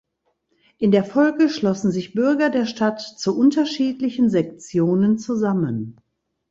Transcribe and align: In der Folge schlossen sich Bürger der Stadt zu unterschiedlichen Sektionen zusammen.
In 0.79 0.89
der 0.89 1.03
Folge 1.03 1.47
schlossen 1.47 1.91
sich 1.91 2.15
Bürger 2.15 2.49
der 2.49 2.65
Stadt 2.65 3.01
zu 3.01 3.37
unterschiedlichen 3.37 4.31
Sektionen 4.31 5.19
zusammen. 5.19 5.97